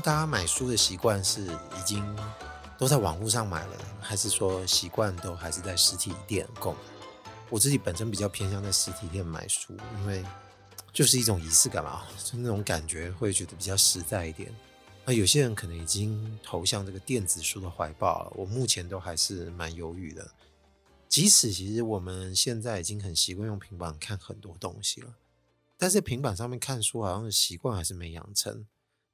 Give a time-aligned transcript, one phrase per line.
[0.00, 2.04] 大家买书的习惯是已经
[2.78, 6.78] 都在网络上买了，还是说习惯都还是在实体店购买？
[7.50, 10.24] 我自己本身比较偏向在实体店买书，因为
[10.92, 14.54] 就是一种仪式感嘛，就那种感觉会觉得比较实在一点。
[15.04, 20.30] 那有些人可能已经投向这个电子书的怀抱了，我目前都还是蛮犹豫的。
[21.08, 25.14] 即使其实我们现在已经很习惯用平板看很多东西了，
[25.76, 28.66] 但是平板上面看书好像习惯还是没养成。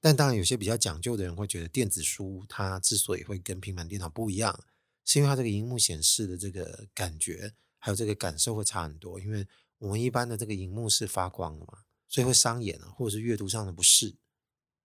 [0.05, 4.63] 但当然，有些比较讲究的人会觉得电子书它之所以会跟平板电脑不一样，
[5.03, 9.19] 是因为它这个荧幕显示的这个感觉还有这个感受会差很多。
[9.19, 9.49] 因为
[9.79, 14.15] 我们一般的这个荧幕是发光的嘛，所以会伤眼啊，或者是阅读上的不适。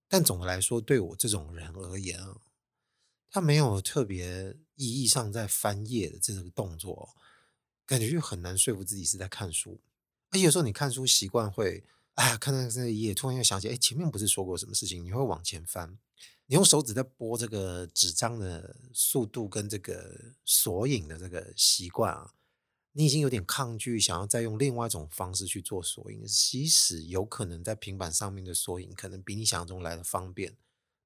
[0.08, 2.38] 但总的来说，对我这种人而言啊，
[3.30, 7.10] 它没有特别意义上在翻页的这个动作，
[7.86, 9.82] 感觉就很难说服自己是在看书。
[10.30, 11.84] 而有时候你看书习惯会。
[12.20, 15.02] 哎，看到这一页，突然又想起，哎，前面不是说过什么事情？
[15.02, 15.98] 你会往前翻，
[16.48, 22.34] 你用手指在拨这个纸张的速度跟这个索引的这个习惯啊，
[22.92, 26.26] 你已经有点抗拒，想要再用另外一种方式去做索引。
[26.26, 30.58] 即使有可能在平板上面的索引可能比你想象中来的方便，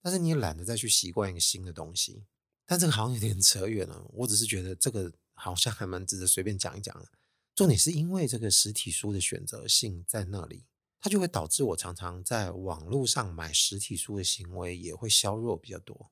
[0.01, 2.23] 但是你也懒得再去习惯一个新的东西。
[2.65, 7.07] 但这个好像有点扯远了，我只是觉得这个好像还蛮值得随便讲一讲的。
[7.53, 10.63] 重点是因为这个实体书的选择性在那里。
[11.03, 16.09] 它就会导致我常常在网络上买实体书的行为也会削弱比较多。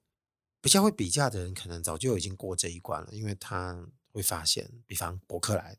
[0.59, 5.77] 比较会比价的人可能早就已经过这一关了，因为他会发现，比方博客来，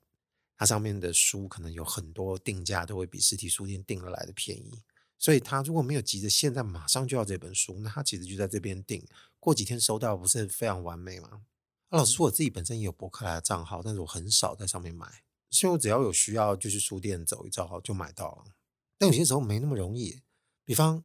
[0.56, 4.82] 它上面的书可能有很多定价都会比实体书店订了来的便宜，
[5.18, 9.06] 所以他如果没有急着现在马上就要这本书，那他其实就在这边订，
[9.38, 11.42] 过几天收到不是非常完美吗？
[11.90, 18.54] 老实说，我自己本身也有博客来的账号，但是我很少在上面买，所以我只要有需要就去书店走一遭就买到了。
[19.02, 20.22] 但有些时候没那么容易，
[20.64, 21.02] 比方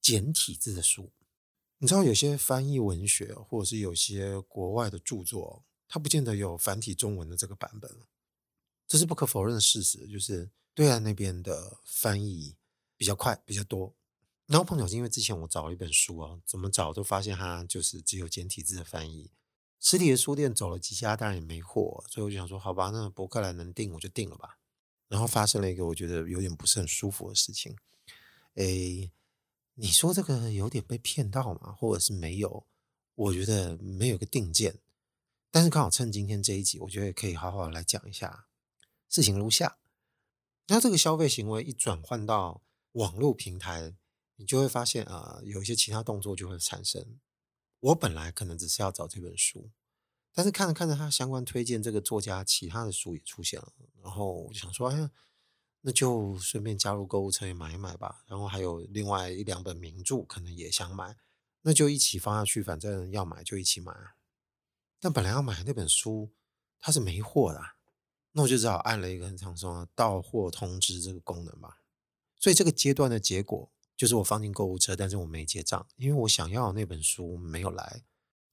[0.00, 1.12] 简体字的书，
[1.76, 7.94] 你知道有些翻译文学或者是有些国外的著作，它不见得有繁体中文的这个版本，
[8.88, 10.08] 这是不可否认的事实。
[10.08, 12.56] 就是对岸那边的翻译
[12.96, 13.94] 比较快，比较多。
[14.46, 19.30] 然后碰巧是因为之前我找了一本书啊，怎么找都发现它就是只有简体字的翻译，
[19.78, 24.58] 实体的书店走了几家，当然也没货，所以我就想说，好吧，那博客来能订我就订了吧。
[25.08, 27.76] 然后发生了一个我觉得有点不是很舒服的事情，
[28.54, 29.10] 诶，
[29.74, 31.72] 你说这个有点被骗到吗？
[31.72, 32.66] 或者是没有？
[33.14, 34.78] 我觉得没有个定见，
[35.50, 38.46] 但是刚好趁今天这一集，我觉得也可以好好来讲一下
[39.08, 39.78] 事情如下。
[40.66, 42.62] 那这个消费行为一转换到
[42.92, 43.94] 网络平台，
[44.36, 47.18] 你就会发现啊、有一些其他动作就会产生。
[47.80, 49.70] 我本来可能只是要找这本书。
[50.36, 55.10] 但是看着看着，他相关推荐这个作家其他的书也出现了，然后我就想说，哎呀，
[55.80, 58.22] 那就顺便加入购物车也买一买吧。
[58.26, 61.16] 然后还有另外一两本名著，可能也想买，
[61.62, 63.96] 那就一起放下去，反正要买就一起买。
[65.00, 66.30] 但本来要买那本书，
[66.78, 67.62] 它是没货的，
[68.32, 71.80] 那我就只好按了一个很常说到货通知这个功能吧。
[72.38, 78.02] 所以这个阶段的结果就是我放进购物车，但是我没结账，因为我想要的那本书没有来。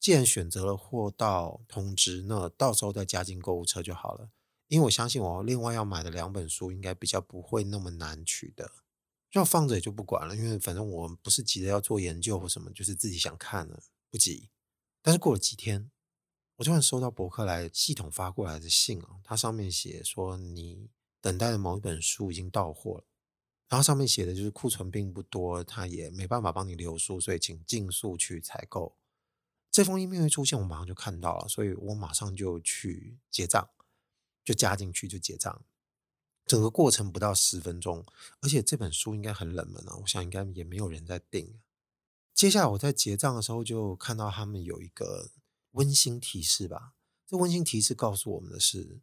[0.03, 4.29] 既然选择了货到通知，那到时候再加进购物车就好了。
[4.67, 8.69] 因为我相信我另外要买的两本书应该比较不会那么难取得，
[9.31, 10.35] 要放着也就不管了。
[10.35, 14.49] 因为反正我不是急着要做研究或什么，就是自己想看了，不急。
[15.01, 15.89] 但是过了几天，
[16.57, 20.89] 我突然收到博客来系统发过来的信啊，它上面写说你
[21.21, 23.05] 等待的某一本书已经到货了，
[23.69, 28.97] 然后上面写的就是库存并不多，它也没办法帮你留书，所以请尽速去采购。
[29.73, 33.67] 这封 email 一出现，我马上就看到了，所以我马上就去结账，
[34.45, 35.65] 就加进去就结账。
[36.45, 38.05] 整个过程不到十分钟，
[38.41, 41.59] 而且这本书应该很冷门啊，我想应该也没有人在订。
[42.35, 45.31] 接下来我在结账的时候，就看到他们有一个
[45.71, 46.93] 温馨提示吧。
[47.25, 48.99] 这温馨提示告诉我们的是，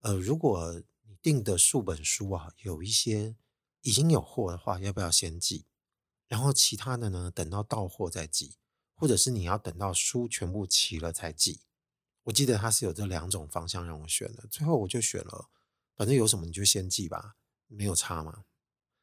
[0.00, 3.36] 呃，如果你订的数本书啊，有一些
[3.80, 5.64] 已经有货的话，要不要先寄？
[6.28, 8.56] 然后其他的呢，等到到货再寄。
[9.00, 11.62] 或者是你要等到书全部齐了才寄，
[12.24, 15.48] 我记得他是有这两种方向让我选的，最后我就选了，
[15.96, 17.36] 反正有什么你就先寄吧，
[17.66, 18.44] 没有差嘛。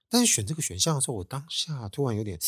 [0.07, 2.39] 但是选这个选项的时候，我当下突然有点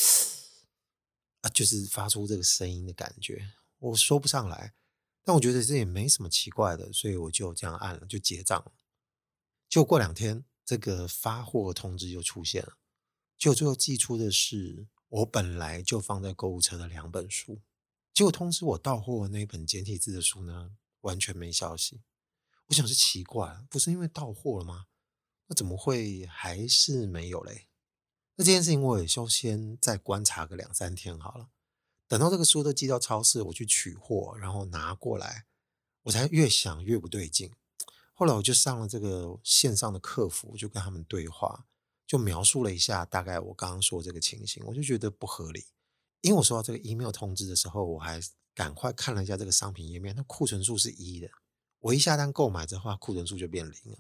[1.42, 3.50] 啊，就是发出这个声音的感觉，
[3.80, 4.75] 我说不上来，
[5.24, 8.72] 但我觉得这也没什么奇怪的，所以我就这样按了，就结账了。
[9.68, 12.78] 就过两天，这个发货通知就出现了，
[13.36, 14.88] 就最后寄出的是。
[15.09, 17.61] 我本来就放在购物车的两本书，
[18.13, 20.71] 结果通知我到货的那本简体字的书呢，
[21.01, 22.01] 完全没消息。
[22.67, 24.85] 我想是奇怪，不是因为到货了吗？
[25.47, 27.67] 那怎么会还是没有嘞？
[28.35, 31.50] 那这件事情我也就先再观察个两三天好了。
[32.07, 35.45] 等到这个书都寄到超市，我去取货，然后拿过来，
[36.03, 37.51] 我才越想越不对劲。
[38.13, 41.67] 后来我就上了这个线上的客服，就跟他们对话，
[42.09, 45.67] 就描述了一下大概我刚刚说这个情形，我就觉得不合理。
[46.21, 48.19] 因为我收到这个 email 通知的时候，我还
[48.56, 51.29] 赶快看了一下这个商品页面，那库存数是一的。
[51.81, 54.00] 我一下单购买的话，库存数就变零了，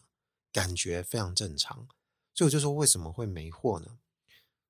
[0.51, 1.87] 感觉非常正常。
[2.33, 3.99] 所以我就说为什么会没货呢？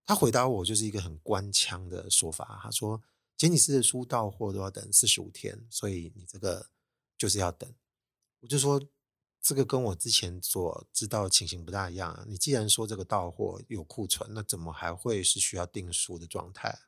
[0.06, 3.01] 他回答我就是一个很官腔的说法，他说。
[3.38, 6.69] 简体字的书到货都要等四十五天，所以你这个
[7.18, 7.74] 就是要等。
[8.42, 8.77] 我就说
[9.41, 12.25] 这个跟我之前所知道的情形不大一样啊。
[12.27, 16.80] 你既然说这个到货有库存，那怎么还会是需要订书的状态？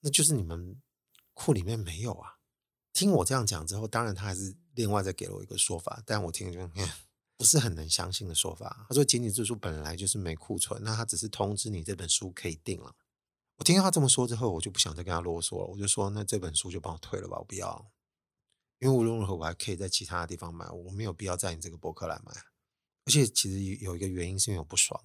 [0.00, 0.80] 那就是你们
[1.32, 2.38] 库里面没有啊。
[2.92, 6.70] 听我这样讲之后，当然他还是另外再给了我一个说法，但我听就
[7.36, 8.86] 不是很能相信的说法。
[8.88, 12.94] 他说简体字书本来就是没库存，那他只是通知你这本书可以订了。
[13.56, 15.66] 我听到他这么说之后，我就不想再跟他啰嗦了。
[15.66, 17.92] 我就说：“那这本书就帮我退了吧，我不要。
[18.84, 22.34] 因为无论如何，我还可以在其他的地方买，我没有必要在你这个博客来买。
[23.06, 25.02] 而且，其实有一个原因是因为我不爽。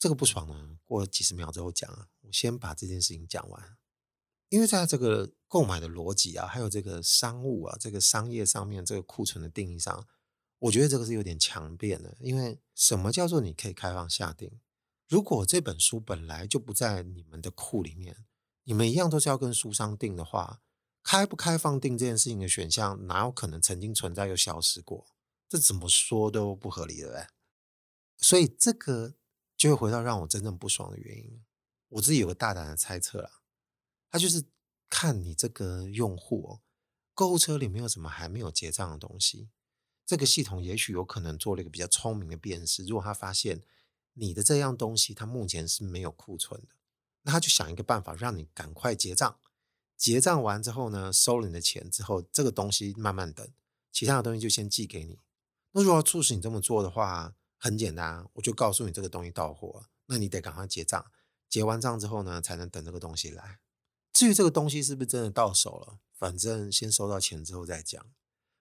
[0.00, 2.08] 这个不爽呢，过了几十秒之后讲啊。
[2.22, 3.76] 我先把这件事情讲完。
[4.48, 10.08] 因为在这个购买的逻辑啊，还有这个商务啊，这个商业上面这个库存的定义上，
[10.58, 12.16] 我觉得这个是有点强辩的。
[12.18, 14.50] 因为什么叫做你可以开放下订？
[15.06, 18.24] 如果这本书本来就不在你们的库里面，
[18.64, 20.62] 你们一样都是要跟书商订的话，
[21.02, 25.06] 开不开放订这件事情的选项，哪有可能曾经存在又消失过？
[25.48, 27.28] 这怎么说都不合理的嘞。
[28.18, 29.14] 所以这个
[29.56, 31.44] 就会回到让我真正不爽的原因。
[31.88, 33.30] 我自己有个大胆的猜测啦，
[34.10, 34.44] 他就是
[34.88, 36.60] 看你这个用户
[37.14, 39.50] 购物车里面有什么还没有结账的东西，
[40.06, 43.62] 这个系统也许有可能做了一个比较聪明的辨识，如果他发现。
[44.14, 46.74] 你的这样东西，它目前是没有库存的，
[47.22, 49.38] 那他就想一个办法，让你赶快结账。
[50.00, 53.46] 结账完之后呢，收了你的钱之后，这个东西慢慢等，
[53.92, 55.18] 其他的东西就先寄给你。
[55.72, 61.04] 那如果要促使你这么做的话，很简单，我就告诉你这个东西到货，那你得赶快结账。
[61.50, 63.60] 结完账之后呢，才能等这个东西来。
[64.10, 68.02] 至于这个东西是不是真的到手了，反正先收到钱之后再讲。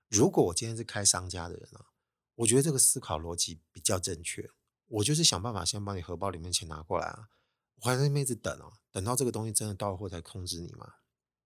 [0.10, 1.86] 如果我今天是开商家的人啊，
[2.36, 4.52] 我觉得这个思考逻辑比较正确。
[4.88, 7.30] 我就是想办法先把你荷包里面钱拿过来啊！
[7.76, 10.96] 我还在那边一直等哦，等到这个东西真的到货才通知你嘛。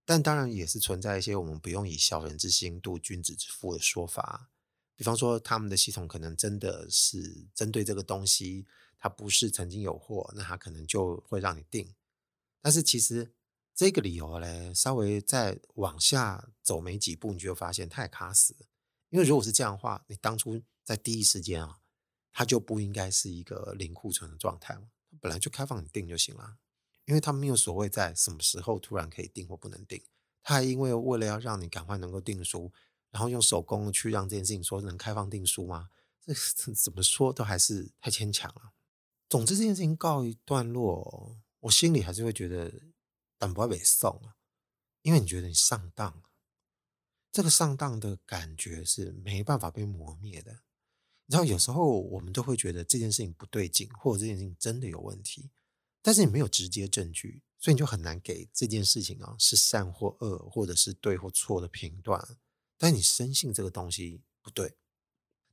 [0.05, 4.49] 但当然也是存在一些我们不用以小人之心度君子之腹的说法，
[4.95, 8.65] 比方说他们的系统可能真的是针对这个东西，
[8.97, 11.93] 它不是曾经有货，那它可能就会让你定。
[12.61, 13.33] 但是其实
[13.73, 18.65] 这个理由嘞，稍微再往下走没几步，你就会发现太卡死了。
[19.09, 21.79] 因为如果是这样的话，你当初在第一时间啊。
[22.35, 24.87] 它就不应该是一个零库存的状态嘛，
[25.21, 26.57] 本来就开放你定就行了，
[27.05, 30.01] 因为他没有所谓在什么时候突然可以订或不能订，
[30.41, 32.71] 他还因为为了要让你赶快能够订书，
[33.11, 35.89] 然后用手工去让这件事情说能开放订书吗？
[36.25, 36.33] 这
[36.73, 38.73] 怎么说都还是太牵强了。
[39.27, 42.71] 总之这件事情告一段落，我心里还是会觉得
[43.37, 44.35] 胆不会被送啊，
[45.01, 46.23] 因为你觉得你上当，
[47.31, 50.61] 这个上当的感觉是没办法被磨灭的。
[51.27, 55.49] 然后有时候我们都会觉得这件事情不对劲，或者这件事情真的有问题，
[56.03, 62.37] 但是你没有直接证据，所以你就很难给这件事情啊是善或恶，或者是对或错的评断。
[62.77, 64.77] 但你深信这个东西不对，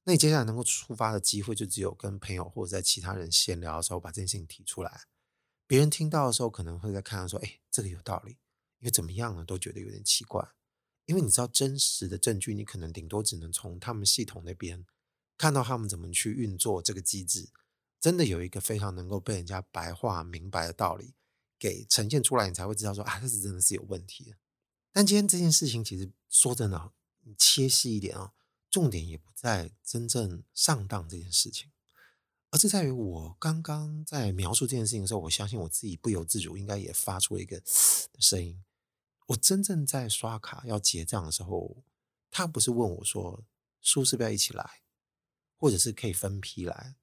[0.04, 5.04] 那你接下来能够触发的机会就只有跟朋友或者在其他人闲聊的时候把这件事情提出来，
[5.66, 8.32] 别人听到的时候可能会在看到说，哎，这个有道理，
[8.80, 10.44] 因为怎么样呢都觉得有点奇怪，
[11.06, 14.84] 因为你知道真实的证据，你可能顶多只能从他们系统那边。
[15.38, 17.48] 看到他们怎么去运作这个机制，
[18.00, 21.14] 真的有一个非常能够被人家白话明白的道理
[21.58, 24.36] 给呈现出来，你才会知道说啊，这是真的是有问题的。
[24.90, 28.32] 但今天这件事情其实说真的，你切细一点啊，
[28.70, 31.70] 重点也不在真正上当这件事情，
[32.50, 37.62] 而是在于我刚刚在描述这件事情的时候，我相信我自己不由自主应该也发出了一个
[38.18, 38.64] 声音。
[39.26, 41.84] 我真正在刷卡要结账的时候，
[42.30, 43.44] 他不是问我说
[43.82, 44.80] 书是不是要一起来？
[45.56, 46.96] 或者是可以分批来，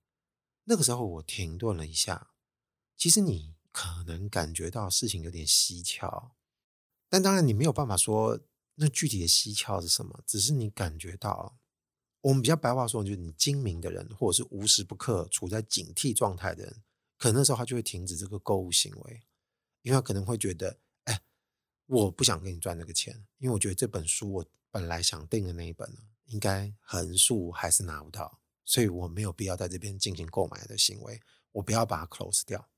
[0.70, 2.32] 那个时候我停顿了一下。
[2.96, 6.32] 其实你可能感觉到事情有点蹊跷，
[7.10, 8.40] 但当然你没有办法说
[8.76, 11.58] 那具体的蹊跷是什么，只是你感觉到。
[12.22, 16.84] 我们比较白话说，就是你精明的人，或者是无时不刻处在警惕状态的人，
[17.16, 19.22] 可能那时候他就会停止这个购物行为，
[19.84, 21.22] 因为他可能会觉得，哎，
[21.86, 28.42] 我不想跟你赚这个钱，因为我觉得这本书我本来想订的那一本呢，应该横竖还是拿不到。
[28.68, 31.22] 所以我没有必要在这边进行购买的行为，
[31.54, 32.70] 我不要把它 close 掉。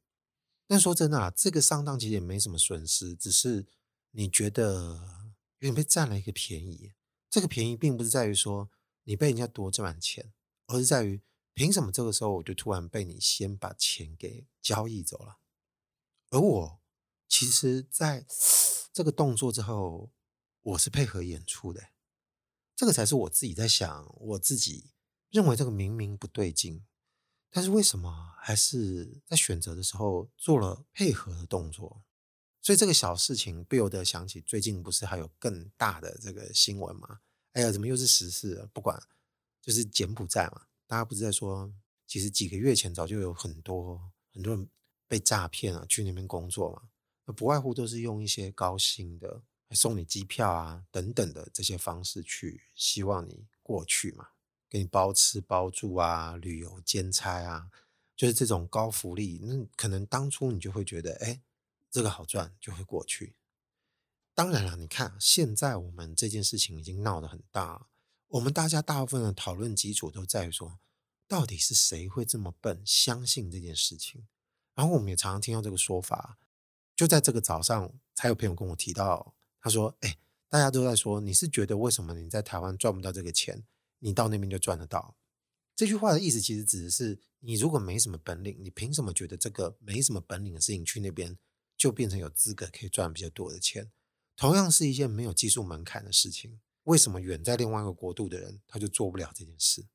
[0.67, 3.65] 但说真的啊，这个上当其实也没什么损失，只是
[4.11, 5.25] 你觉得
[5.57, 6.93] 有点被占了一个便宜。
[7.27, 8.69] 这个便宜并不是在于说
[9.05, 10.31] 你被人家多赚钱，
[10.67, 11.21] 而是在于
[11.55, 15.39] 凭什么这个时候我就突然被你先把钱给交易走了？
[16.29, 16.79] 而我
[17.27, 18.27] 其实在
[18.93, 20.11] 这个动作之后，
[20.61, 21.89] 我是配合演出的。
[22.75, 24.91] 这个才是我自己在想，我自己
[25.29, 26.85] 认为这个明明不对劲，
[27.49, 32.03] 但是为什么还是在选择的时候做了配合的动作？
[32.61, 37.21] 所以这个小事情不由得想起，最近不是还有更大的这个新闻吗？
[37.53, 38.69] 哎呀，怎么又是时事？
[38.73, 39.01] 不管，
[39.61, 41.73] 就是柬埔寨嘛，大家不是在说，
[42.05, 44.69] 其实几个月前早就有很多很多人
[45.07, 46.89] 被诈骗了，去那边工作嘛，
[47.25, 49.43] 那不外乎都是用一些高薪的。
[49.71, 54.29] 送你机票啊，等等的这些方式去，希望你过去嘛，
[54.69, 57.69] 给你包吃包住啊，旅游兼差啊，
[58.15, 59.39] 就是这种高福利。
[59.43, 61.41] 那可能当初你就会觉得，哎，
[61.89, 63.35] 这个好赚，就会过去。
[64.35, 67.87] 当然了，你看现在我们这件事情已经闹得很大，
[68.27, 70.79] 我们大家大部分的讨论基础都在于说，
[71.27, 74.27] 到底是谁会这么笨，相信这件事情？
[74.75, 76.37] 然后我们也常常听到这个说法，
[76.95, 79.33] 就在这个早上，才有朋友跟我提到。
[79.61, 83.65] 他说：“哎，大家都在说，你是觉得为什么你在台湾赚不到这个钱，
[83.99, 85.15] 你到那边就赚得到？”
[85.75, 91.37] 这句话的意思其实指的是，你如果没什么本领，你凭什么觉得这个没什么本领的事情去那边
[91.77, 93.89] 就变成有资格可以赚比较多的钱？
[94.35, 99.85] 同样是一件没有技术门槛的事情，为什么远在另外一个国度的人他就做不了这件事？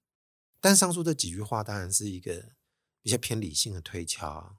[0.61, 2.53] 但上述这几句话当然是一个
[3.03, 4.59] 比较偏理性的推敲。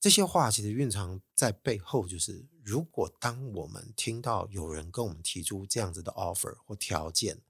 [0.00, 7.40] 这些话其实蕴藏在背后，就是如果当我们听到有人跟我们提出这样子的 offer 或条件，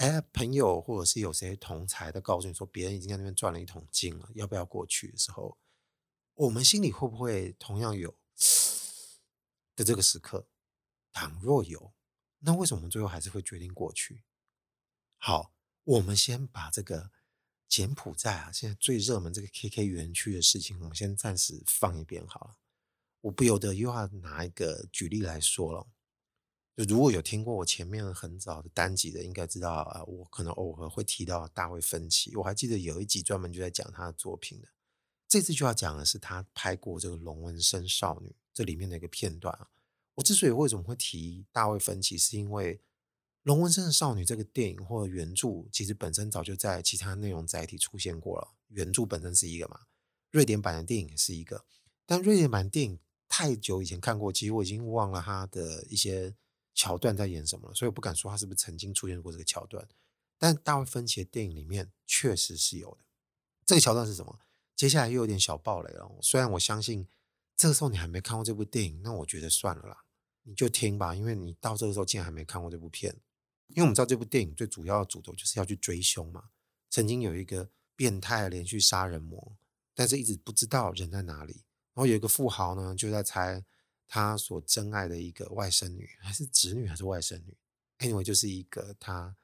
[0.00, 5.58] 哎，朋友或者是有谁同才的告诉你说，别人已经在那边赚了一桶金了，要不要过去的时候，
[6.34, 8.16] 我们心里会不会同样有
[9.76, 10.46] 的这个时刻？
[11.12, 11.92] 倘若有，
[12.38, 14.22] 那为什么我们最后还是会决定过去？
[15.18, 15.52] 好，
[15.84, 17.10] 我们先把这个。
[17.68, 22.56] 柬埔寨啊，现在最热门这个 KK 园区的事情，我们先暂时放一边好了。
[23.20, 25.86] 我不由得又要拿一个举例来说了。
[26.84, 32.34] 就如果有听过我前面很早的单集的，应该知道啊，我可能偶尔会提到大卫芬奇。
[32.36, 34.68] 我还记得有一集专门就在讲他的作品的。
[35.28, 39.68] 这次就要讲的是他拍过这个《龙纹身少女》这里面的一个片段啊。
[40.14, 42.76] 我之所以为什么会提大卫芬奇，是因为。
[43.44, 48.52] 《龙纹身的少女》这个电影或者原著，其实本身早就在其他内容载体出现过了。
[48.68, 49.80] 原著本身是一个嘛，
[50.30, 51.64] 瑞典版的电影是一个。
[52.04, 52.98] 但瑞典版电影
[53.30, 56.34] 太久以前看过，其实我已经忘了它的一些
[56.74, 59.86] 桥段在演什么了，所以我不敢说他是不是曾经出现过这个桥段。
[60.38, 63.04] 但大卫芬奇的电影里面确实是有的。
[63.66, 64.38] 这个桥段是什么？
[64.74, 66.10] 接下来又有点小暴雷了。
[66.22, 67.06] 虽然我相信
[67.56, 70.04] 这个时候你还没看过这部电影，那我觉得算了啦，
[70.44, 73.14] 你就听吧，因为你到这个时候竟然还没看过这部片。
[73.68, 76.48] 因为我们知道这部电影最主要的主轴就是要去追凶嘛。
[76.88, 79.56] 曾经有一个变态连续杀人魔，
[79.94, 81.62] 但是一直不知道人在哪里。
[81.92, 83.62] 然后有一个富豪呢，就在猜
[84.12, 87.56] 他所珍爱的一个外甥女，还是侄女，还是外甥女
[87.98, 89.36] ？Anyway，就是一个他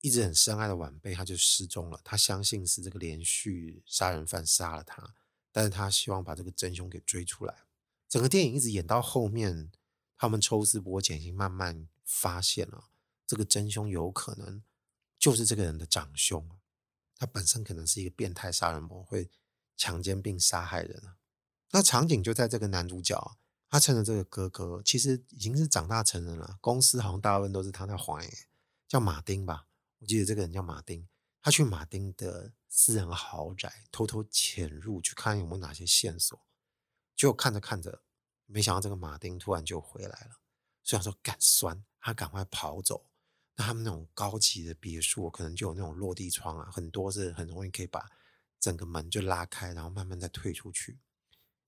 [0.00, 2.00] 一直很深爱的晚辈，他就失踪了。
[2.02, 5.14] 他相信是这个连续杀人犯杀了他，
[5.52, 7.66] 但是他希望把这个真凶给追出来。
[8.08, 9.70] 整个电影一直演到后面，
[10.16, 12.88] 他们抽丝剥茧，已经慢慢发现了。
[13.26, 14.62] 这个真凶有可能
[15.18, 16.48] 就是这个人的长兄，
[17.18, 19.28] 他本身可能是一个变态杀人魔，会
[19.76, 21.02] 强奸并杀害人。
[21.72, 23.36] 那场景就在这个男主角，
[23.68, 28.28] 他趁着这个哥哥其实已经是长大成人了，公司好像大部分都是他在还，
[28.86, 29.66] 叫马丁吧，
[29.98, 31.08] 我记得这个人叫马丁。
[31.42, 36.40] 他去马丁的私人豪宅偷偷潜入去看有没有哪些线索，
[37.14, 38.02] 结果看着看着，
[38.46, 40.40] 没想到这个马丁突然就回来了，
[40.82, 43.06] 虽然说赶酸，他赶快跑走。
[43.58, 48.06] 那他们那种高级的别墅，可能就有那种落地窗啊，很多是很容易可以把
[48.60, 50.98] 整个门就拉开，然后慢慢再退出去。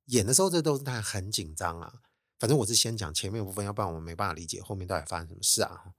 [0.09, 2.03] 演的时候，这都是他很紧张啊。
[2.39, 5.95] 反正我是先讲前面部分，要不然我们没办法理解后面到底发生什么事啊。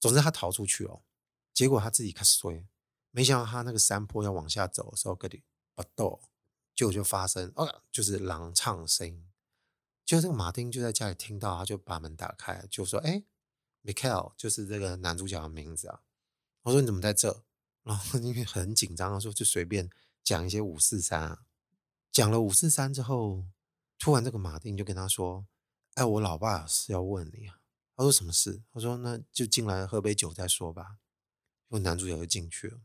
[0.00, 1.02] 总之他逃出去哦，
[1.54, 2.66] 结果他自己开始衰，
[3.10, 5.44] 没想到他那个山坡要往下走的时候，个里
[5.74, 6.20] 不动，
[6.74, 9.28] 结果就发生哦，就是狼唱声音。
[10.04, 13.24] 就这个马丁就在家里听到，他就把门打开，就说：“哎。”
[13.84, 16.02] Michael 就是这个男主角的名字啊。
[16.62, 17.42] 我说你怎么在这？
[17.82, 19.90] 然后因为很紧张，说就随便
[20.22, 21.46] 讲一些五四三啊。
[22.12, 23.46] 讲了五四三之后，
[23.98, 25.46] 突然这个马丁就跟他说
[25.94, 27.58] ：“哎，我老爸是要问你啊。”
[27.96, 30.98] 他说：“什么事？”他说：“那就进来喝杯酒再说吧。”
[31.70, 32.78] 因为男主角就进去了，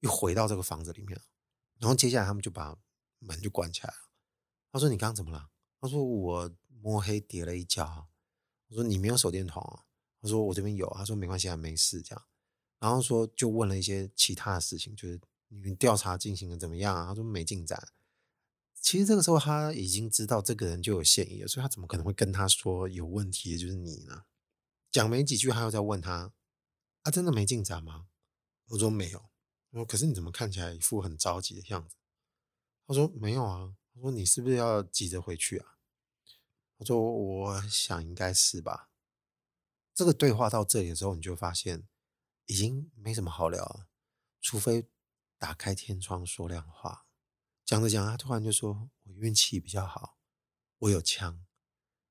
[0.00, 1.20] 又回到这个房子里面。
[1.78, 2.76] 然后接下来他们就把
[3.20, 4.10] 门就关起来了。
[4.72, 5.48] 他说：“你刚怎么了？”
[5.80, 8.08] 他说：“我摸黑跌了一跤。”
[8.68, 9.84] 我说你没有手电筒啊？
[10.20, 10.92] 他说我这边有。
[10.96, 12.24] 他说没关系，还没事这样。
[12.80, 17.06] 然后说就问了一些其他的事情，就是你们调查进行的怎么样啊？
[17.06, 17.92] 他说没进展。
[18.80, 24.24] 其实这个时候他已经知道这个人就有嫌疑了，所以他怎么可能会跟他说有问题的就是你呢？
[24.92, 26.32] 讲没几句，他又在问他，
[27.02, 28.06] 啊，真的没进展吗？
[28.68, 29.28] 我说没有。
[29.70, 31.96] 我说可是你怎么看起来一副很着急的样子？
[32.86, 33.74] 他说没有啊。
[33.94, 35.78] 他说你是不是要急着回去啊？
[36.76, 38.90] 我说：“我想应该是吧。”
[39.94, 41.88] 这个对话到这里的时候，你就发现
[42.44, 43.88] 已经没什么好聊了，
[44.42, 44.86] 除非
[45.38, 47.05] 打开天窗说亮话。
[47.66, 50.16] 讲着讲，他突然就说：“我运气比较好，
[50.78, 51.44] 我有枪。”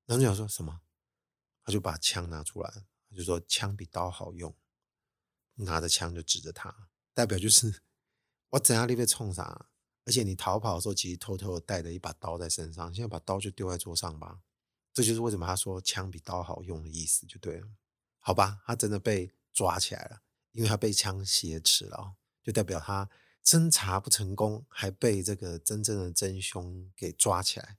[0.07, 0.81] 男主角说什么？
[1.63, 2.69] 他就把枪拿出来，
[3.09, 4.53] 他就说：“枪比刀好用。”
[5.55, 7.81] 拿着枪就指着他，代表就是
[8.49, 9.69] 我怎样你被冲啥？
[10.03, 14.41] 而且你逃跑的时候，其实偷偷带着一把刀在身上，现在把刀就丢在桌上吧。
[14.91, 17.67] 这就是为什么他说枪比刀好用的意思，就对了，
[18.19, 18.61] 好吧？
[18.65, 20.21] 他真的被抓起来了，
[20.51, 23.09] 因为他被枪挟持了，就代表他
[23.45, 27.77] 侦查不成功，还被这个真正的真凶给抓起来。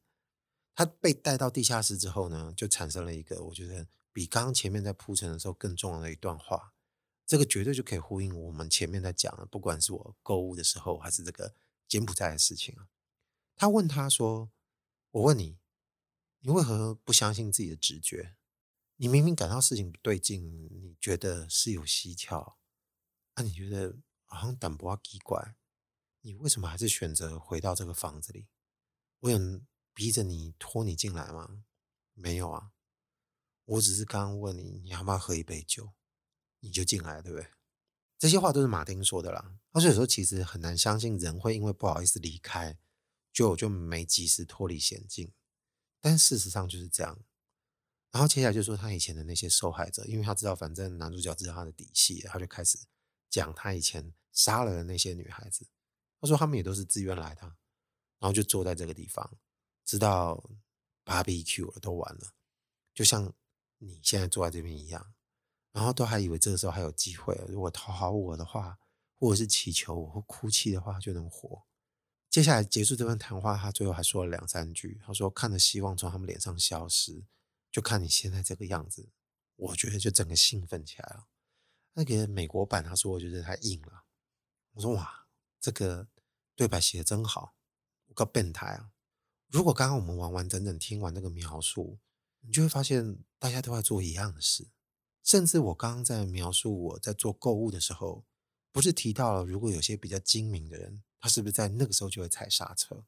[0.74, 6.72] 他被带到地下室之后呢，就产生了一个我觉得比刚刚前面在铺陈的时候更重要的一段话，
[7.26, 11.54] 这个绝对就可以呼应我们前面在讲的，不管是我购物的时候，还是这个
[11.88, 12.88] 柬埔寨的事情啊。
[13.56, 14.50] 他问他说
[15.10, 15.58] ：“我问你。”
[16.40, 18.36] 你为何不相信自己的直觉？
[18.96, 22.56] 你明明感到事情不对劲，你觉得事有蹊跷，
[23.34, 23.96] 那、你觉得
[24.36, 25.56] 好像胆不奇怪，
[26.20, 28.46] 你为什么还是选择回到这个房子里？
[29.20, 29.38] 我有
[29.94, 31.64] 逼着你拖你进来吗？
[32.12, 32.72] 没有啊，
[33.64, 35.92] 我只是刚刚问你，你要不要喝一杯酒，
[36.60, 37.48] 你就进来，对不对？
[38.18, 39.58] 这些话都是马丁说的啦。
[39.72, 42.78] 而且有时候其实很难相信人会因为不好意思离开，
[43.32, 45.32] 就就没及时脱离险境。
[46.00, 47.18] 但事实上就是这样，
[48.12, 52.78] 然后接下来就说他以前的那些受害者，因为他知道反正男主角知道他的底细，他就开始
[53.28, 55.66] 讲他以前杀了的那些女孩子。
[56.20, 57.42] 他说他们也都是自愿来的，
[58.20, 59.36] 然后就坐在这个地方，
[59.84, 60.48] 直到
[61.04, 62.32] barbecue 了都完了，
[62.94, 63.34] 就像
[63.78, 65.14] 你现在坐在这边一样，
[65.72, 68.78] 然后都还以为这个时候还有机会，如果讨好我的话，
[69.14, 71.64] 或者是祈求我或哭泣的话，就能活。
[72.30, 75.00] 接下来结束这番谈话，他最后还说了两三句。
[75.02, 77.24] 他说：“看着希望从他们脸上消失，
[77.70, 79.08] 就看你现在这个样子，
[79.56, 81.28] 我觉得就整个兴奋起来了。”
[81.94, 84.04] 那个美国版他说：“我觉得太硬了。”
[84.76, 85.26] 我说：“哇，
[85.60, 86.08] 这个
[86.54, 87.54] 对白写得真好，
[88.06, 88.92] 我个变态啊！”
[89.48, 91.98] 如果刚刚我们完完整整听完那个描述，
[92.40, 94.68] 你就会发现大家都在做一样的事。
[95.22, 98.24] 甚至我刚刚在描述我在做购物的时候，
[98.70, 101.02] 不是提到了如果有些比较精明的人。
[101.18, 103.04] 他是不是在那个时候就会踩刹车？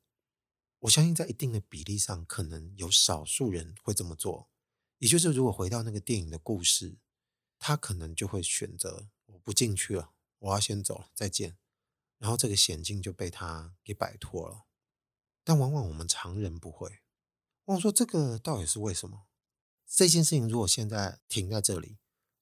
[0.81, 4.49] 我相信在一定的比例上，可能有少数人会这么做。
[4.97, 6.97] 也就是如果回到那个电影的故事，
[7.59, 11.57] 他可能就会选择我不进去了，我要先走了，再见。
[12.19, 14.65] 然后这个险境就被他给摆脱了。
[15.45, 17.01] 但往往我们常人不会。
[17.65, 19.27] 我说这个到底是为什么？
[19.87, 21.99] 这件事情如果现在停在这里，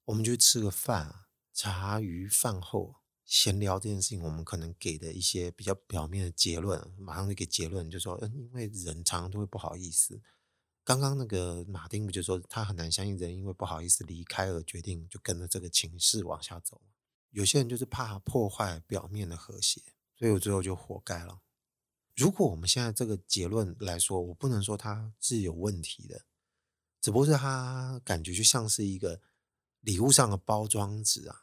[0.06, 2.96] 我们就吃个饭，茶余饭后。
[3.24, 10.22] 闲聊这件事情，我们可能给的一些比较表面的结论，马上就给结论，就说，嗯，因为人常常都会不好意思。
[10.84, 16.92] 刚刚那个马丁不就说他很难相信人因为不好意思离开而决定就跟着这个情势往下走吗。
[17.36, 19.82] 有些人就是怕破坏表面的和谐，
[20.18, 21.42] 所以我最后就活该了。
[22.14, 26.24] 如果我们现在这个结论来说，我不能说他是有问题的，
[27.02, 29.20] 只不过是他感觉就像是一个
[29.80, 31.42] 礼物上的包装纸啊。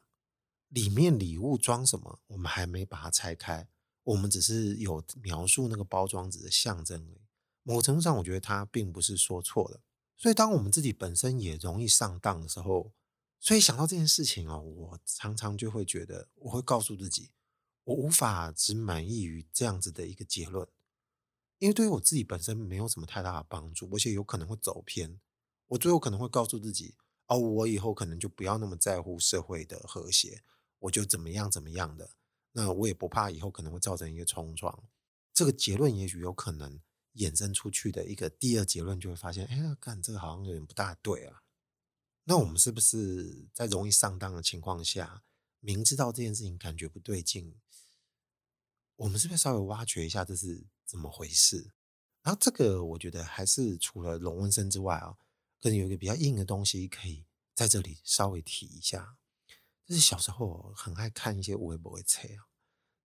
[0.69, 2.19] 里面礼物装什么？
[2.25, 3.69] 我们还没把它拆开，
[4.01, 7.21] 我们只是有描述那个包装纸的象征而已。
[7.61, 9.81] 某程度上，我觉得他并不是说错的。
[10.17, 12.91] 所以，当我们自己本身也容易上当的时候，
[13.43, 17.31] 所以想到这件事情哦，我常常就会觉得，我会告诉自己，
[17.83, 20.65] 我无法只满意于这样子的一个结论，
[21.59, 25.19] 因为对于我自己本身没有什么太大的帮助，而且有可能会走偏。
[25.67, 26.95] 我最后可能会告诉自己，
[27.27, 30.41] 哦，我以后可能就不要那么在乎社会的和谐。
[30.79, 32.11] 我就怎么样怎么样的，
[32.53, 34.85] 那我也不怕以后可能会造成一个冲撞。
[35.33, 36.79] 这个结论也许有可能
[37.15, 41.42] 衍生出去的一个第二结论，就会发现，哎，干这个好像有点不大对啊。
[42.25, 45.23] 那我们是不是在容易上当的情况下，
[45.59, 47.55] 明知道这件事情感觉不对劲，
[48.95, 51.71] 我们是不是稍微挖掘一下这是怎么回事？
[52.21, 55.17] 然后这个我觉得还是除了龙纹身之外啊，
[55.61, 59.17] 可能有一个比较硬的东西可以在这里稍微提一下。
[59.85, 62.47] 就是小时候很爱看一些无微不会册啊，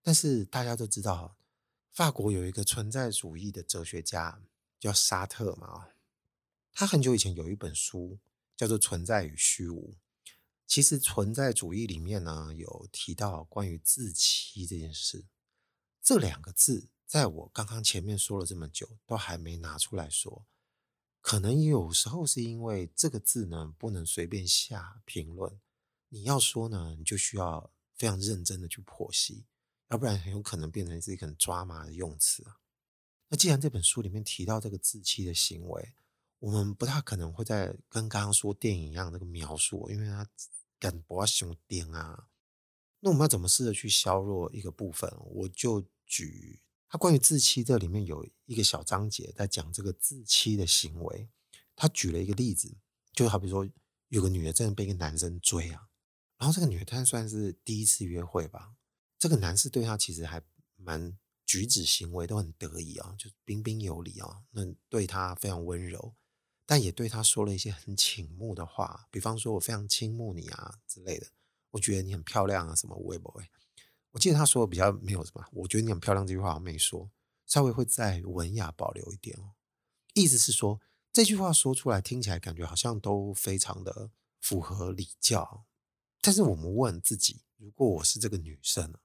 [0.01, 1.37] 但是大家都知道，
[1.91, 4.41] 法国有一个存在主义的哲学家
[4.79, 5.89] 叫沙特嘛，
[6.73, 8.21] 他很久以前有一本书
[8.59, 9.95] 叫做存在与虚无。
[10.67, 15.25] 其实存在主义里面呢，有提到关于自欺这件事。
[16.03, 20.45] 这两个字，在我刚刚前面说了这么久，都还没拿出来说。
[21.21, 25.59] 可能有时候是因为这个字呢，不能随便下评论。
[26.09, 29.45] 你要说呢，你就需要非常认真的去剖析，
[29.89, 32.59] 要不然很有可能变成是一个很抓马的用词啊。
[33.29, 35.95] 那既然这本书里面提到这个自欺的行为，
[36.39, 40.27] 我们不太可能会在跟刚刚说电影一样那个描述，因为它
[40.79, 42.29] 敢不要熊癫啊。
[43.01, 45.13] 那我们要怎么试着去削弱一个部分？
[45.25, 51.29] 我就举他关于自欺这里面有一个小章节在讲这个自欺的行为。
[51.75, 52.77] 他举了一个例子，
[53.13, 53.69] 就好比说
[54.09, 55.89] 有个女的真的被一个男生追啊，
[56.37, 58.75] 然后这个女的她算是第一次约会吧，
[59.19, 60.43] 这个男士对她其实还
[60.77, 61.19] 蛮。
[61.49, 66.15] 举止行为都很得意啊，就彬彬有礼啊，那对他非常温柔，
[66.71, 71.29] 但也对他说了一些很倾慕的话，比方说我非常倾慕你啊之类的，
[71.71, 73.43] 我觉得你很漂亮啊什么，我也不会。
[74.11, 77.11] 我记得他说的比较没有什么，我觉得你很漂亮这句话好像没说，
[77.47, 79.53] 稍微会再文雅保留一点哦。
[80.13, 80.79] 意思是说
[81.11, 85.65] 这句话说出来听起来感觉好像都非常的符合礼教，
[86.21, 88.99] 但是我们问自己，如果我是这个女生呢？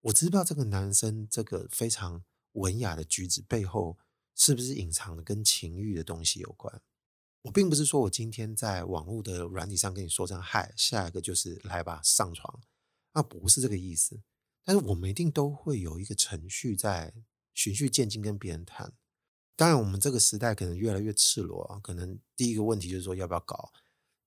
[0.00, 2.24] 我知道这个男生这个非常
[2.54, 3.98] 文雅的举止背后，
[4.34, 6.82] 是不是隐藏的跟情欲的东西有关？
[7.44, 12.62] 我并不是说我今天在网络的软体上跟你说声嗨，下一个就是来吧上床，
[13.12, 14.22] 那不是这个意思。
[14.64, 17.12] 但是我们一定都会有一个程序在
[17.52, 18.94] 循序渐进跟别人谈。
[19.56, 23.70] 当然，我们这个时代可能越来越赤裸啊，可能第一个问题就是说要不要搞，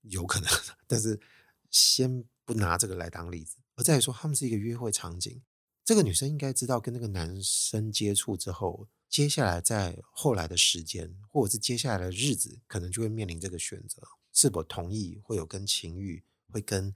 [0.01, 0.47] 有可能，
[0.85, 1.19] 但是
[1.71, 5.41] 先不拿这个来当例子，而再说他们是一个约会场景。
[5.83, 14.01] 这个女生应该知道，跟那个男生接触之后，接下来在后来的时间，或者是接下来的日子，可能就会面临这个选择：
[14.33, 16.93] 是否同意会有跟情欲、会跟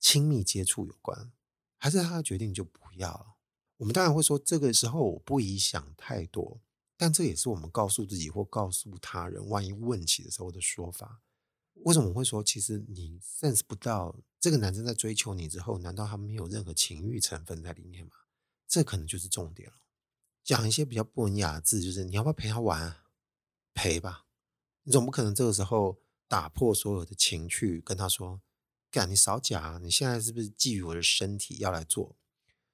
[0.00, 1.30] 亲密接触有关，
[1.76, 3.36] 还是他的决定就不要？
[3.76, 6.60] 我们当然会说，这个时候我不宜想太多，
[6.96, 11.20] 但这也是我们告诉自己或告诉他人，万一问起的时候的说法。
[11.84, 18.12] 为什么我会说，其实你 sense 不到这个男生在追求你之后，难道他没有任何情欲成分在里面吗？
[18.68, 19.76] 这可能就是重点了。
[20.44, 22.96] 讲一些比较不文雅的字，就是你要不要陪他玩？
[23.74, 24.26] 陪吧。
[24.82, 28.40] 你总不可能这个时候打破所有的情趣，跟他说
[28.90, 32.16] ：“干，你少讲，你现在是不是觊觎我的身体要来做？”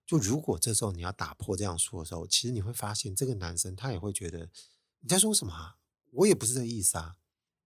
[0.07, 4.51] 就如果这时候你要打破这样说的时候，其实你会发现这个男生他也会觉得
[5.01, 5.79] 你在说什么啊？
[6.13, 7.17] 我也不是这个意思啊。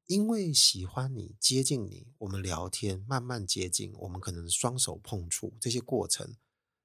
[0.06, 6.36] 因为喜欢你，接近你，我们聊天，慢慢接近，我们可能双手碰触这些过程，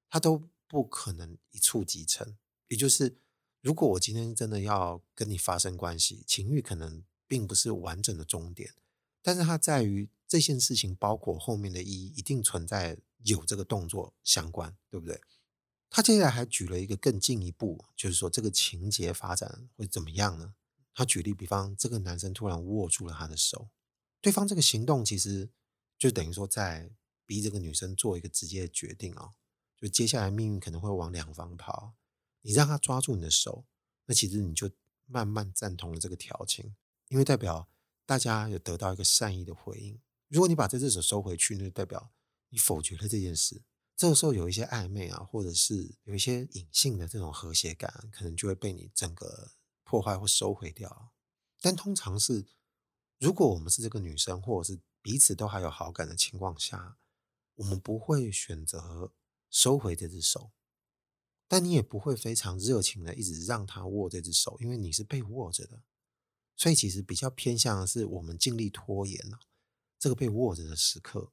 [0.09, 0.47] 他都。
[0.69, 2.35] 不可能一触即成，
[2.67, 3.17] 也就是
[3.61, 8.73] 如果我今天真的要跟你发生关系，情欲可能并不是完整的终点，
[9.21, 15.19] 但是它在于这件事情包括后面的意义，一定存在有这个动作相关，对不对？
[15.89, 20.53] 他接下来还举了一个更进一步，就是说这个情节发展会怎么样呢？
[20.93, 23.69] 他举例，比方这个男生突然握住了他的手，
[24.19, 25.49] 对方这个行动其实
[25.97, 26.91] 就等于说在
[27.25, 29.31] 逼这个女生做一个直接的决定啊。
[29.79, 31.93] 就接下来命运可能会往两方跑，
[32.41, 33.65] 你让他抓住你的手，
[34.05, 34.69] 那其实你就
[35.05, 36.75] 慢慢赞同了这个调情，
[37.09, 37.69] 因为代表
[38.05, 39.99] 大家有得到一个善意的回应。
[40.27, 42.11] 如果你把这只手收回去，那就代表
[42.49, 43.63] 你否决了这件事。
[43.95, 49.51] 这个时候有一些暧昧啊，或者是有一些隐性的这种和谐感，可能就会被你整个
[49.83, 51.11] 破坏或收回掉。
[51.59, 52.45] 但通常是，
[53.19, 56.97] 如果我们是这个女生，或者是彼此都还有好感的情况下，
[57.55, 59.11] 我们不会选择。
[59.49, 60.51] 收回这只手，
[61.49, 65.81] 但你也不会非常热情的一直让他握这只手，因为你是被握着的，
[66.57, 69.39] 所以其实比较偏向的是我们尽力拖延了
[69.97, 71.31] 这个被握着的时刻。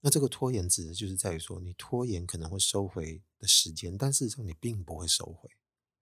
[0.00, 5.50] 那这个拖延指的就是在于说，你拖延可能会收回的时间，但事实上你并不会收回。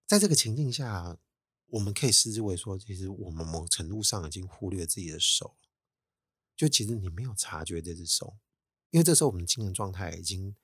[0.07, 1.17] 在这个情境下，
[1.67, 5.57] 我们可以视之为说，其实我们某程度上已经忽略自己的手，
[6.57, 8.37] 就其实你没有察觉这只手，
[8.91, 10.57] 因为这时候我们的精神状态已经。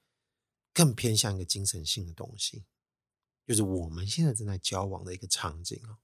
[0.74, 2.64] 更偏向一个精神性的东西，
[3.46, 5.98] 就是我们现在正在交往的一个场景啊，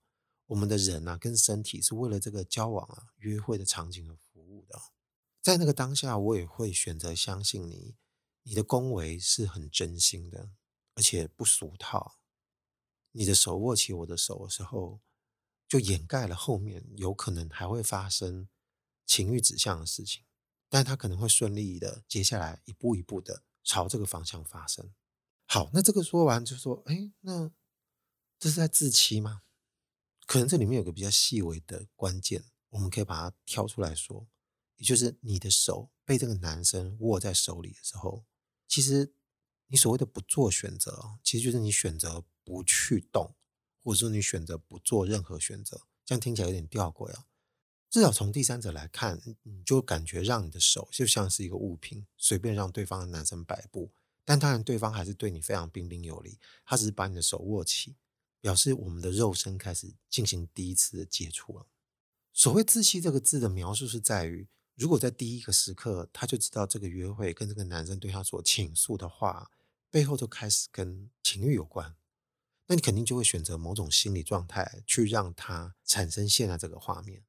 [0.47, 4.81] 我们的人啊跟身体是为了这个交往啊约会的场景而服务的。
[5.41, 7.97] 在那个当下，我也会选择相信你，
[8.43, 10.51] 你的恭维是很真心的，
[10.95, 12.19] 而且不俗套。
[13.13, 15.01] 你的手握起我的手的时候，
[15.67, 18.49] 就掩盖了后面有可能还会发生
[19.07, 20.25] 情欲指向的事情，
[20.69, 23.45] 但他可能会顺利的接下来一步一步的。
[23.65, 24.95] 朝这个方向发生。
[25.51, 27.51] 好，那这个说完就说，哎，那
[28.39, 29.41] 这是在自欺吗？
[30.27, 34.29] 可能这里面有个比较细微的关键，我们可以把它挑出来说。
[34.77, 38.27] 也就是你的手被这个男生握在手里的时候，
[38.69, 39.15] 其实
[39.69, 43.35] 你所谓的不做选择，其实就是你选择不去动，
[43.83, 45.87] 或者说你选择不做任何选择。
[46.05, 47.25] 这样听起来有点吊诡啊。
[47.89, 53.91] 至少从第三者来看，你就感觉让你的手就像是一个物品，随便让对方的男生摆布。
[54.29, 57.97] 但当然，对方还是对你非常彬彬有礼，他只是把你的手握起，
[58.43, 61.67] 表示我们的肉身开始进行第一次的接触了。
[62.35, 69.51] 所谓自欺这个字的描述是在于，如果在第一个时刻他就知道这个约会跟这个男生对他所倾诉的话，
[69.91, 71.97] 背后就开始跟情欲有关，
[72.67, 77.25] 那你肯定就会选择某种心理状态去让他产生现在这个画面。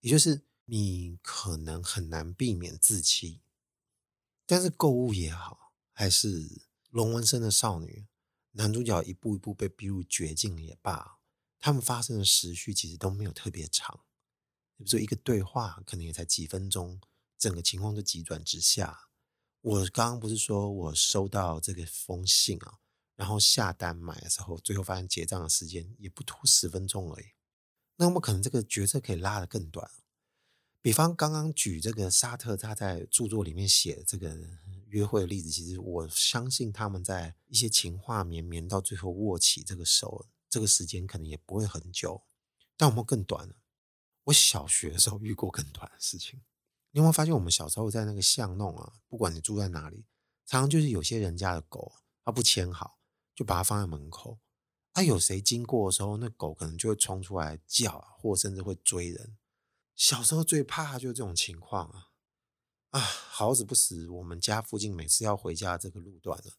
[0.00, 3.42] 也就是你可能很难避免自欺，
[4.46, 5.69] 但是购物也好，
[6.00, 8.06] 还是龙纹身的少女，
[8.52, 11.18] 男主角一步一步被逼入绝境也罢，
[11.58, 14.00] 他们发生的时序其实都没有特别长，
[14.78, 16.98] 比如说一个对话可能也才几分钟，
[17.36, 19.10] 整个情况就急转直下。
[19.60, 22.78] 我刚刚不是说我收到这个封信啊，
[23.14, 27.26] 然后下单买的时候，最后发现结账的时间也不拖十分钟而已。
[27.96, 29.90] 那么可能这个角色可以拉得更短，
[30.80, 34.34] 比方刚刚举这个沙特他在著作里面写的这个
[34.90, 42.22] 约会的例子，其实我相信他们在一些情话绵绵到最后握起这个手，这个时间可能也不会很久，
[42.76, 43.54] 但有没有更短呢？
[44.24, 46.40] 我小学的时候遇过更短的事情。
[46.92, 50.04] 你有没有发现我们小时候在那个巷弄啊，不管你住在哪里，
[50.44, 51.92] 常常就是有些人家的狗，
[52.24, 52.98] 它不牵好，
[53.34, 54.38] 就把它放在门口。
[54.92, 59.36] 啊，有谁经过的时候，那狗可能就会冲出来叫啊，或甚至会追人。
[59.94, 62.09] 小时候最怕就是这种情况啊！
[62.90, 66.50] 啊，好死不死，我们家附近每次要回家这个路段呢，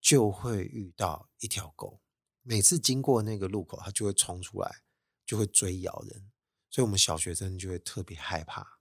[0.00, 2.02] 就会遇到一条狗。
[2.42, 4.82] 每次经过那个路口，它就会冲出来，
[5.24, 6.30] 就会追咬人。
[6.68, 8.80] 所以，我们小学生就会特别害怕。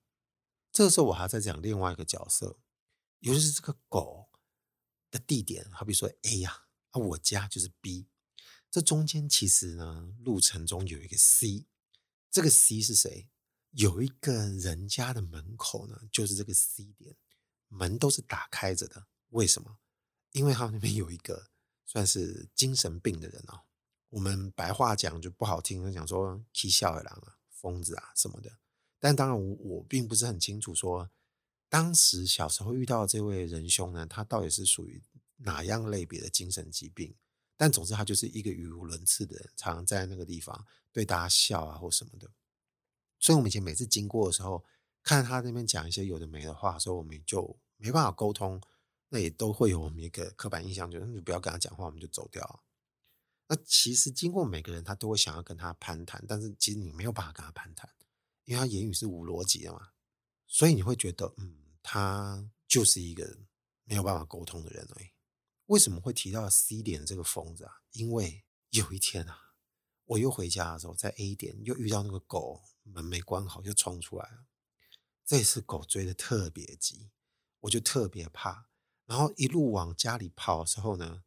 [0.72, 2.60] 这个时候，我还在讲另外一个角色，
[3.20, 4.30] 也就是这个狗
[5.10, 8.10] 的地点，好比说 A 呀，啊，我家就是 B。
[8.70, 11.66] 这中间其实呢，路程中有一个 C，
[12.30, 13.30] 这个 C 是谁？
[13.72, 17.16] 有一个人家的门口呢，就是这个 C 点，
[17.68, 19.08] 门都是打开着的。
[19.30, 19.78] 为什么？
[20.32, 21.50] 因为他们那边有一个
[21.86, 23.64] 算是精神病的人啊。
[24.10, 28.60] 我们白话讲就不好听，讲说起笑的狼啊、疯子啊什么的。
[29.00, 31.12] 但当然我，我并不是很清楚说，
[31.70, 35.04] 当时小时候遇到的这位仁兄呢，他到底是属于
[35.38, 37.16] 哪样类别的精神疾病？
[37.56, 42.32] 但总之，他就是一个语无伦次的，常常在那个地方对大家笑啊或什么的。
[43.20, 44.64] 所以，我们以前每次经过的时候，
[45.04, 48.62] 看到他那边讲一些有的没的话所以，我们就没办法沟通，
[49.10, 52.64] 那也都会有我们一个刻板印象，就是你不要跟他讲话，我们就走掉。
[53.48, 57.90] 那其实经过每个人，他都会想要跟他攀谈，但是其实你没有办法跟他攀谈，
[58.46, 59.90] 因为他言语是无逻辑的嘛。
[60.46, 63.40] 所以你会觉得，嗯，他就是一个
[63.86, 65.08] 没有办法沟通的人而已。
[65.66, 67.82] 为什么会提到 C 点这个疯子啊？
[67.92, 69.56] 因为有一天啊，
[70.06, 72.62] 我又回家的时候，在 A 点又遇到那个狗，
[72.94, 74.46] 门没关好就冲出来了。
[75.26, 77.12] 这次狗追得特别急，
[77.62, 78.70] 我就特别怕。
[79.06, 81.24] 然后一路往家里跑的时候呢，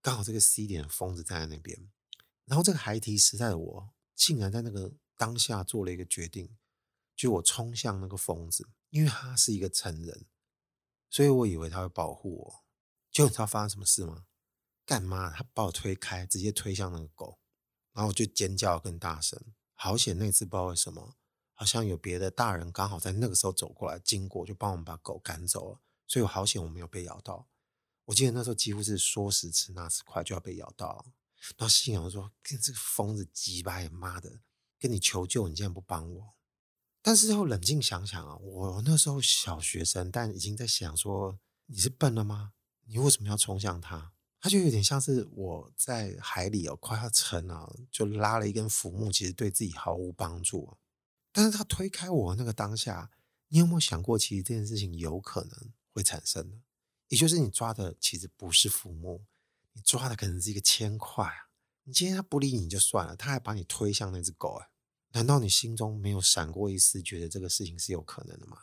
[0.00, 1.90] 刚好这个 C 点的疯子站在那边。
[2.44, 6.56] 然后这个孩提时代的我，竟然在那个当下做了一个决定，
[7.14, 10.26] 就我冲向那个疯子，因为他是一个成人，
[11.10, 12.64] 所以我以为他会保护我。
[13.10, 14.26] 就你知道发生什么事吗？
[14.86, 15.30] 干嘛？
[15.30, 17.38] 他把我推开，直接推向那个狗，
[17.92, 19.54] 然后我就尖叫更大声。
[19.80, 21.14] 好险那次不知道为什么，
[21.54, 25.80] 好像有别的大人刚好在那个时候走过来经过，就帮我们把狗赶走了。
[26.08, 27.46] 所以我好险我没有被咬到。
[28.06, 31.04] 我记得那时候几乎是说时迟那时快就要被咬到了。
[31.56, 34.40] 然后心想说：“跟这个疯子鸡巴也妈的，
[34.80, 36.34] 跟你求救，你竟然不帮我。”
[37.00, 42.54] 但是后冷静想想啊，我那时候小学生，但已经在想说：“你是笨了吗？”
[42.90, 44.12] 你为什么要冲向他？
[44.40, 50.76] 他就有点像是我在海里哦，快要沉了，就拉了一根浮木，其实对自己毫无帮助。
[51.32, 53.10] 但是他推开我那个当下，
[53.48, 56.58] 你有没有想过，其实这件事情有可能会产生的？
[57.08, 59.24] 也就是你抓的其实不是浮木，
[59.72, 61.50] 你抓的可能是一个铅块啊！
[61.84, 64.68] 你今天他不理你就算了，他还把你推向那只狗啊！
[65.12, 68.58] 难道你心中没有闪过一丝，觉得这个事情是有可能的吗？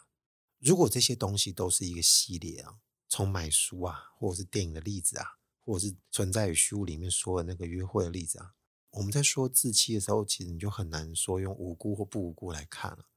[0.60, 2.80] 如果这些东西都是一个系列啊。
[3.08, 8.54] 从买书啊，或者是电影的例子啊，或者是存在于虚无里面说的那个约会的例子啊，
[8.92, 13.10] 我们在说自欺的时候，其实你就很难说用无辜或不无辜来看了。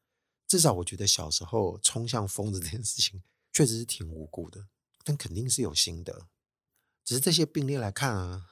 [0.46, 4.66] 至少我觉得小时候冲向疯子这件事情确实是挺无辜的，
[5.04, 6.28] 但肯定是有心得。
[7.04, 8.48] 只是这些病例来看啊，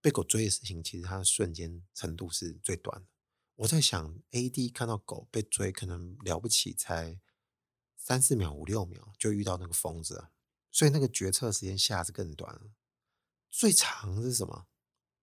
[0.00, 3.06] 被狗追的事情，其实它的瞬间程度是最短的。
[3.56, 7.20] 我在想，AD 看到狗被追，可能了不起才
[7.96, 10.28] 三四秒、五六秒就遇到那个疯子，
[10.70, 12.72] 所以那个决策时间下是更短了。
[13.50, 14.66] 最长是什么？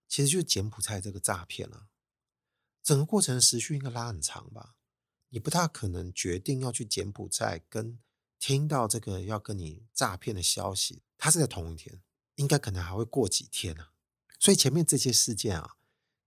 [0.07, 1.89] 其实就是柬埔寨这个诈骗了。
[2.83, 4.75] 整个过程时序应该拉很长吧？
[5.29, 7.99] 你不大可能决定要去柬埔寨，跟
[8.39, 12.01] 听到这个要跟你诈骗的消息，它是在同一天，
[12.35, 13.87] 应该可能还会过几天呢。
[14.39, 15.77] 所以前面这些事件啊，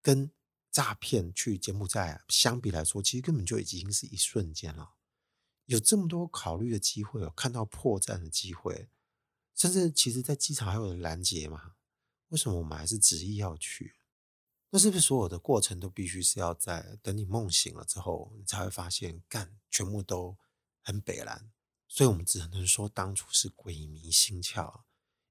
[0.03, 0.31] 跟
[0.71, 4.95] 诈骗去柬埔寨，相比来说，其实根本就已经是一瞬间了。
[5.65, 8.91] 有这么多考虑的机会，有看到破绽的机会，
[9.55, 11.77] 甚至其实，在机场还有人拦截嘛？
[12.31, 13.95] 为什么我们还是执意要去？
[14.71, 20.37] 那是不是所有的过程都必须是要在等你梦醒了之后，你才会发现，干全部都
[20.81, 21.51] 很北烂？
[21.89, 24.83] 所以我们只能说，当初是鬼迷心窍，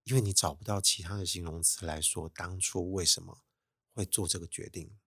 [0.04, 3.44] 因为你找不到其他的形容词来说当初为什么
[3.94, 4.98] 会做这个决定。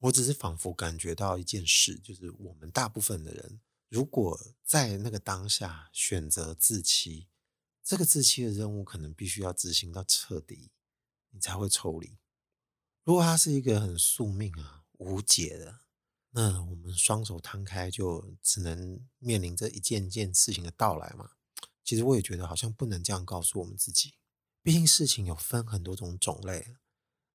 [0.00, 7.28] 我只是仿佛感觉到一件事，就是我们大部分的人，如果在那个当下选择自欺，
[7.82, 10.70] 这个自欺的任务可能必须要执行到彻底，
[11.34, 12.16] 你才会抽离。
[13.02, 15.80] 如果它是一个很宿命啊、无解的，
[16.30, 21.32] 那我们双手摊开，就只能面临着一件件事情的到来嘛。
[21.82, 24.14] 其实我也觉得好像不能这样告诉我们自己，
[24.62, 26.76] 毕竟事情有分很多种种类。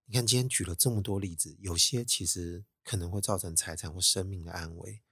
[0.06, 5.04] 你看，今天举了这么多例子，有些其实可能会造成财产或生命的安危，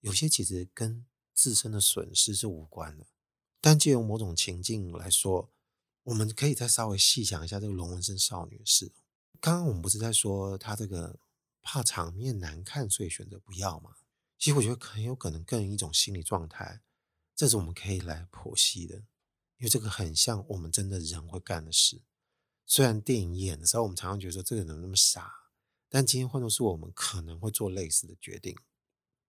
[0.00, 1.04] 有些其实跟
[1.34, 3.06] 自身的损失是无关的。
[3.60, 5.52] 但借由某种情境来说，
[6.06, 8.92] 我们可以再稍微细想一下这个龙纹身少女的事。
[9.40, 11.18] 刚刚我们不是在说她这个
[11.62, 13.96] 怕场面难看，所以选择不要吗？
[14.38, 16.80] 其实我觉得很有可能更一种心理状态，
[17.34, 18.98] 这是我们可以来剖析的，
[19.58, 22.00] 因为这个很像我们真的人会干的事。
[22.64, 25.50] 虽然电影演的时候，我们常常觉得说这个人怎么那么傻，
[25.88, 28.56] 但今天换作是我们，可能会做类似的决定。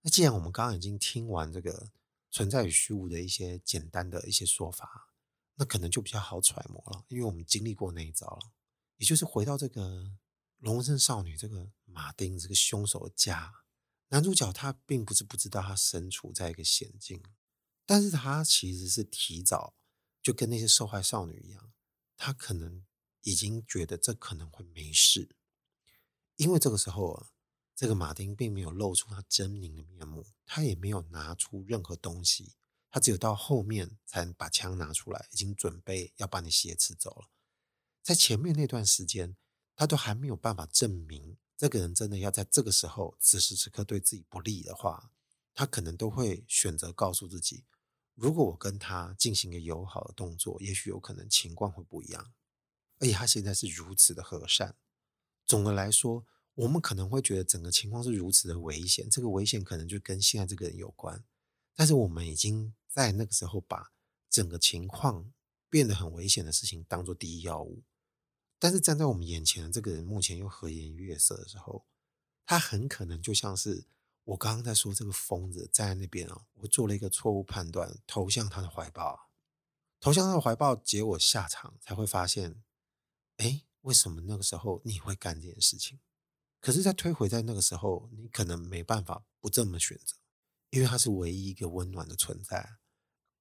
[0.03, 1.89] 那既然我们刚刚已经听完这个
[2.29, 5.06] 存在与虚无的一些简单的一些说法，
[5.57, 8.51] 那可能就比较好揣摩了，因为我们经历过那一遭了。
[8.95, 10.17] 也就是回到这个
[10.59, 13.53] 龙纹身少女这个马丁这个凶手的家，
[14.07, 17.21] 男主角他并不是不知道他身处在一个险境，
[17.85, 19.75] 但是他其实是提早
[20.21, 21.73] 就跟那些受害少女一样，
[22.15, 22.85] 他可能。
[23.23, 25.35] 已经觉得这可能会没事，
[26.37, 27.27] 因为这个时候啊，
[27.75, 32.53] 这个马丁并没有露出他狰狞的面目，他也没有拿出任何东西，
[32.97, 37.29] 他只有到后面才把枪拿出来，已经准备要把你挟持走了。
[38.01, 39.37] 在前面那段时间，
[39.75, 45.11] 他都还没有办法证明这个人真的要在这个时候，此时此刻对自己不利的话，
[45.53, 47.65] 他可能都会选择告诉自己，
[48.15, 52.33] 如果我跟他进行一个友好的动作，也许有可能情况会不一样。
[52.97, 54.75] 而且他现在是如此的和善。
[55.45, 61.23] 总的来说，我们可能会觉得整个情况是如此的危险，这个危险可能就跟现在这个人有关。
[61.75, 63.91] 但是我们已经在那个时候把
[64.29, 65.31] 整个情况
[65.69, 67.83] 变得很危险的事情当做第一要务。
[68.59, 71.85] 但是站在我们眼前的这个人目前又和颜悦色的时候，
[72.45, 73.85] 他很可能就像是
[74.23, 79.29] 我刚刚在说这个疯子站在那边啊，我做了一个错误判断，投向他的怀抱，
[79.99, 82.63] 投向他的怀抱，结果下场才会发现。
[83.37, 85.99] 哎，为什么那个时候你会干这件事情？
[86.59, 90.15] 可是，在推回在那个时候，你可能没办法不这么选择，
[90.77, 92.77] 因为它是唯一一个温暖的存在。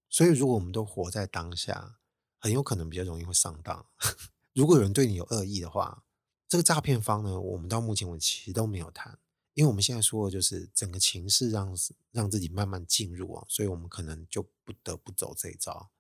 [0.09, 1.99] 所以，如果我们都活在当下，
[2.39, 3.87] 很有可能比较容易会上当。
[4.55, 6.05] 如果有人对你有恶意的话，
[6.49, 9.19] 这个诈骗方呢，我们到目前为止其实都没有谈，
[9.53, 11.77] 因为我们现在说的就是整个情势让
[12.11, 15.91] 让自己慢慢进入啊，所以我们可能就不得不走这一招。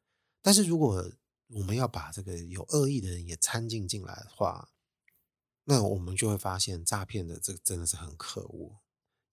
[0.41, 1.13] 但是如果
[1.49, 4.71] 我们要把这个有恶意的人也掺进进来的话，
[5.65, 8.79] 那我们就会发现诈骗的这个真的是很可恶。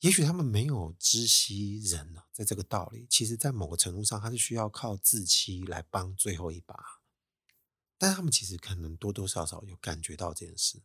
[0.03, 6.75] 也许他们没有知悉人呢，在这个道理，其实在某个程度上，他是需要靠自欺来帮最后一把。
[7.97, 10.81] 但他们其实可能多多少少有感觉到这件事，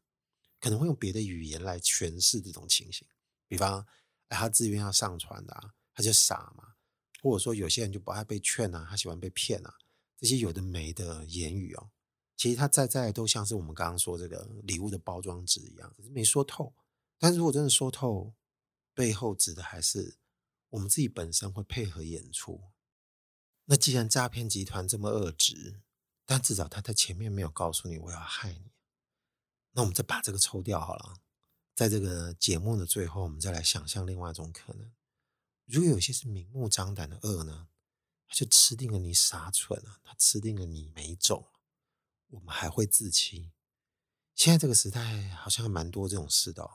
[0.61, 3.09] 可能会用别的语言来诠释这种情形。
[3.49, 3.85] 比方，
[4.29, 6.77] 哎，他自愿要上传的，他就傻嘛；
[7.21, 9.75] 或者说，有些人就不爱被劝啊，他喜欢被骗啊。
[10.17, 11.91] 这些有的没的言语哦，
[12.37, 16.73] 其实他在在都像是我们刚刚说这个礼物的包装纸一样，可是没说透。
[17.19, 18.33] 但是如果真的说透，
[18.99, 20.19] 背后指的还是
[20.71, 22.65] 我们自己本身会配合演出。
[23.67, 25.83] 那既然诈骗集团这么恶质，
[26.27, 28.73] 但至少他在前面没有告诉你我要害你，
[29.71, 31.21] 那我们再把这个抽掉好了。
[31.77, 34.91] 在这个节目的最后，我们再来想象另外一种可能：
[35.65, 37.69] 如果有些是明目张胆的恶呢？
[38.27, 40.01] 他就吃定了你傻蠢啊！
[40.03, 41.47] 他吃定了你没种，
[42.31, 43.53] 我们还会自欺。
[44.35, 46.69] 现在这个时代好像还蛮多这种事的。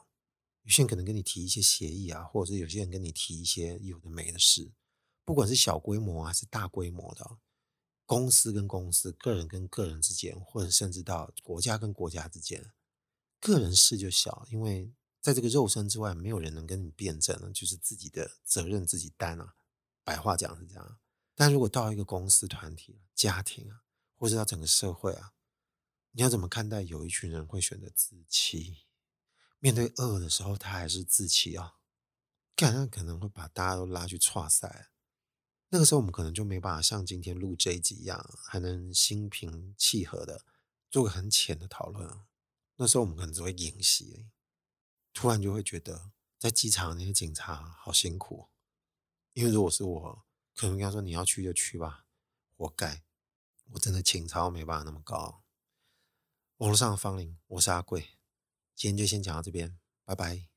[0.63, 4.71] 有些人可能跟你提一些协议啊，或者是有些人跟你提一些有的没的事，
[5.23, 7.37] 不管是小规模还是大规模的
[8.05, 12.71] 公司跟公司、个人跟个人之间，或者甚至到国家跟国家之间，
[13.39, 19.55] 个人事就小，因为在这个肉身之外，没有人能跟你辩证了，就是自己的责任自己担啊。
[20.03, 20.99] 白话讲是这样，
[21.33, 23.83] 但如果到一个公司、团体、家庭啊，
[24.17, 25.33] 或者到整个社会啊，
[26.11, 28.77] 你要怎么看待有一群人会选择自欺？
[29.63, 31.75] 面对恶的时候，他还是自欺啊？
[32.53, 34.89] 感觉可能会把大家都拉去挫赛。
[35.69, 40.43] 那个时候，我们可能就没办法像今天录这一集一样，还能心平气和的
[40.91, 42.25] 做个很浅的讨论。
[42.75, 44.27] 那时候，我们可能只会演戏。
[45.13, 48.49] 突然就会觉得，在机场那些警察好辛苦。
[49.31, 52.05] 因为如果是我，可能跟他说：“你要去就去吧，
[52.57, 53.01] 活该。”
[53.71, 55.45] 我真的情操没办法那么高。
[56.57, 58.17] 网络上的芳邻，我是阿贵，
[58.75, 60.52] 今天就先讲到这边，拜拜。